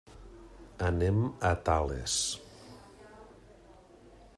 [0.87, 1.19] Anem
[1.49, 2.17] a Tales.